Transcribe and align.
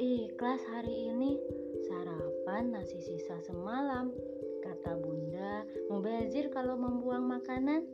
ikhlas 0.00 0.64
hari 0.72 1.12
ini 1.12 1.36
sarapan 1.84 2.72
nasi 2.72 2.96
sisa 3.04 3.36
semalam. 3.44 4.08
Kata 4.64 4.96
bunda, 4.96 5.68
mubazir 5.92 6.48
kalau 6.48 6.80
membuang 6.80 7.28
makanan. 7.28 7.84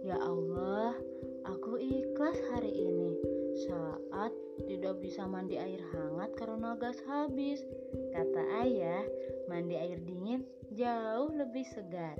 Ya 0.00 0.16
Allah, 0.16 0.96
aku 1.44 1.76
ikhlas 1.76 2.40
hari 2.48 2.72
ini 2.72 3.12
saat 3.68 4.32
tidak 4.64 5.04
bisa 5.04 5.28
mandi 5.28 5.60
air 5.60 5.84
hangat 5.92 6.32
karena 6.40 6.80
gas 6.80 6.96
habis. 7.04 7.60
Kata 8.16 8.64
ayah, 8.64 9.04
mandi 9.52 9.76
air 9.76 10.00
dingin 10.00 10.48
jauh 10.72 11.28
lebih 11.28 11.68
segar. 11.76 12.16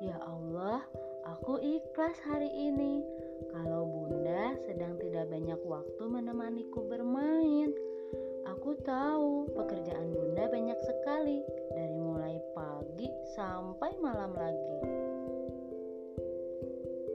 Ya 0.00 0.16
Allah, 0.24 0.80
aku 1.28 1.60
ikhlas 1.60 2.16
hari 2.24 2.48
ini. 2.48 3.04
Kalau 3.48 3.88
bunda 3.88 4.60
sedang 4.68 5.00
tidak 5.00 5.32
banyak 5.32 5.60
waktu 5.64 6.04
menemaniku 6.04 6.84
bermain. 6.84 7.72
Aku 8.44 8.76
tahu 8.84 9.48
pekerjaan 9.56 10.12
bunda 10.12 10.44
banyak 10.52 10.76
sekali, 10.84 11.40
dari 11.72 11.96
mulai 11.96 12.36
pagi 12.52 13.08
sampai 13.32 13.96
malam 14.04 14.36
lagi. 14.36 14.76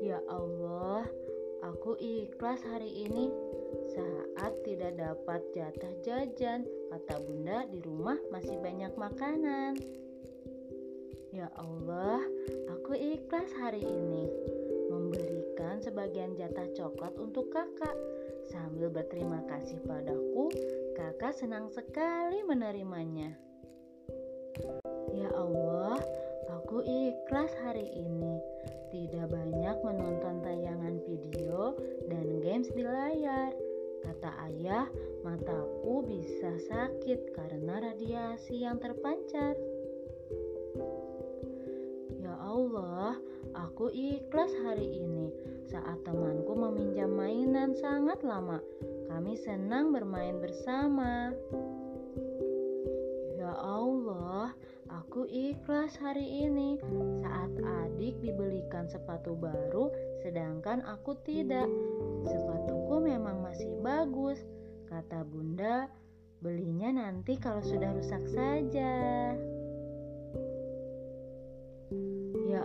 Ya 0.02 0.22
Allah, 0.30 1.06
aku 1.66 1.98
ikhlas 2.02 2.62
hari 2.66 3.10
ini 3.10 3.30
saat 3.94 4.54
tidak 4.66 4.98
dapat 4.98 5.42
jatah 5.54 5.94
jajan. 6.02 6.66
Kata 6.94 7.20
bunda 7.22 7.68
di 7.70 7.84
rumah 7.84 8.18
masih 8.32 8.56
banyak 8.62 8.94
makanan. 8.96 9.76
Ya 11.36 11.52
Allah, 11.60 12.24
aku 12.72 12.96
ikhlas 12.96 13.52
hari 13.60 13.84
ini 13.84 14.32
sebagian 15.86 16.34
jatah 16.34 16.66
coklat 16.74 17.14
untuk 17.22 17.54
kakak. 17.54 17.94
Sambil 18.50 18.90
berterima 18.90 19.46
kasih 19.46 19.78
padaku, 19.86 20.50
kakak 20.98 21.38
senang 21.38 21.70
sekali 21.70 22.42
menerimanya. 22.42 23.38
Ya 25.14 25.30
Allah, 25.38 26.02
aku 26.50 26.82
ikhlas 26.82 27.54
hari 27.62 27.86
ini. 27.94 28.42
Tidak 28.90 29.30
banyak 29.30 29.78
menonton 29.86 30.42
tayangan 30.42 30.98
video 31.06 31.78
dan 32.10 32.42
games 32.42 32.74
di 32.74 32.82
layar. 32.82 33.54
Kata 34.02 34.30
ayah, 34.50 34.90
mataku 35.22 36.02
bisa 36.02 36.58
sakit 36.66 37.38
karena 37.38 37.94
radiasi 37.94 38.66
yang 38.66 38.82
terpancar. 38.82 39.54
Allah, 42.56 43.20
aku 43.56 43.88
ikhlas 43.92 44.52
hari 44.68 45.00
ini 45.00 45.32
saat 45.72 46.04
temanku 46.04 46.54
meminjam 46.54 47.12
mainan 47.16 47.72
sangat 47.80 48.22
lama. 48.22 48.60
Kami 49.08 49.34
senang 49.40 49.96
bermain 49.96 50.38
bersama. 50.44 51.32
Ya 53.40 53.52
Allah, 53.56 54.52
aku 54.92 55.26
ikhlas 55.32 55.96
hari 55.96 56.46
ini 56.46 56.78
saat 57.24 57.52
adik 57.64 58.20
dibelikan 58.20 58.92
sepatu 58.92 59.40
baru 59.40 59.90
sedangkan 60.26 60.84
aku 60.84 61.16
tidak. 61.24 61.70
Sepatuku 62.28 63.00
memang 63.00 63.46
masih 63.46 63.72
bagus, 63.80 64.42
kata 64.92 65.24
Bunda. 65.24 65.88
Belinya 66.44 66.94
nanti 66.94 67.40
kalau 67.40 67.64
sudah 67.64 67.96
rusak 67.96 68.22
saja. 68.30 69.34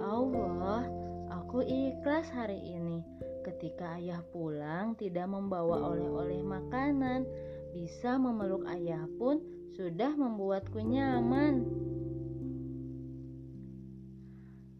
Allah, 0.01 0.89
aku 1.29 1.61
ikhlas 1.63 2.33
hari 2.33 2.59
ini. 2.59 3.05
Ketika 3.41 3.97
ayah 3.97 4.21
pulang, 4.33 4.97
tidak 4.97 5.29
membawa 5.29 5.93
oleh-oleh 5.93 6.45
makanan, 6.45 7.25
bisa 7.73 8.17
memeluk 8.21 8.67
ayah 8.69 9.05
pun 9.17 9.41
sudah 9.77 10.13
membuatku 10.13 10.81
nyaman. 10.83 11.65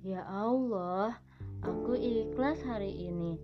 Ya 0.01 0.25
Allah, 0.27 1.17
aku 1.61 1.97
ikhlas 1.97 2.61
hari 2.65 2.91
ini 3.09 3.37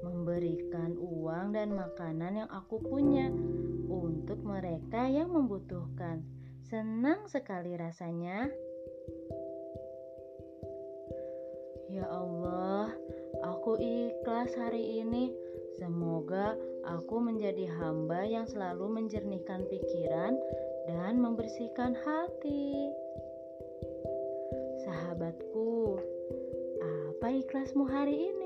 memberikan 0.00 0.96
uang 0.96 1.52
dan 1.52 1.76
makanan 1.76 2.44
yang 2.44 2.50
aku 2.50 2.80
punya 2.80 3.28
untuk 3.88 4.40
mereka 4.40 5.08
yang 5.08 5.28
membutuhkan. 5.32 6.24
Senang 6.64 7.28
sekali 7.28 7.76
rasanya. 7.76 8.48
Ya 11.90 12.06
Allah, 12.06 12.94
aku 13.42 13.74
ikhlas 13.74 14.54
hari 14.54 15.02
ini. 15.02 15.34
Semoga 15.74 16.54
aku 16.86 17.18
menjadi 17.18 17.66
hamba 17.66 18.22
yang 18.22 18.46
selalu 18.46 18.86
menjernihkan 18.94 19.66
pikiran 19.66 20.38
dan 20.86 21.18
membersihkan 21.18 21.98
hati. 21.98 22.94
Sahabatku, 24.86 25.98
apa 26.78 27.26
ikhlasmu 27.42 27.82
hari 27.90 28.30
ini? 28.32 28.39